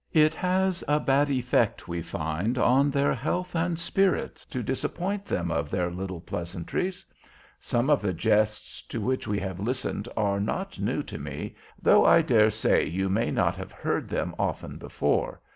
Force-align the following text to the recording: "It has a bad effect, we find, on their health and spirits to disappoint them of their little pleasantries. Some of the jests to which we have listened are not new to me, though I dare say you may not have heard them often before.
"It 0.13 0.33
has 0.33 0.83
a 0.87 0.99
bad 0.99 1.29
effect, 1.29 1.87
we 1.87 2.01
find, 2.01 2.57
on 2.57 2.89
their 2.89 3.13
health 3.13 3.55
and 3.55 3.77
spirits 3.77 4.45
to 4.47 4.63
disappoint 4.63 5.25
them 5.27 5.51
of 5.51 5.69
their 5.69 5.91
little 5.91 6.19
pleasantries. 6.21 7.05
Some 7.59 7.87
of 7.87 8.01
the 8.01 8.11
jests 8.11 8.81
to 8.87 8.99
which 8.99 9.27
we 9.27 9.39
have 9.41 9.59
listened 9.59 10.09
are 10.17 10.39
not 10.39 10.79
new 10.79 11.03
to 11.03 11.19
me, 11.19 11.53
though 11.79 12.03
I 12.03 12.23
dare 12.23 12.49
say 12.49 12.83
you 12.83 13.09
may 13.09 13.29
not 13.29 13.55
have 13.57 13.71
heard 13.71 14.09
them 14.09 14.33
often 14.39 14.79
before. 14.79 15.39